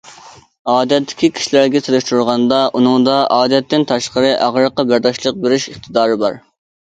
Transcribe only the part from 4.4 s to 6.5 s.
ئاغرىققا بەرداشلىق بېرىش ئىقتىدارى بار.